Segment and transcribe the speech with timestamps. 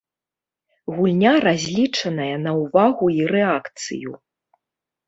[0.95, 4.11] Гульня разлічаная на ўвагу і рэакцыю.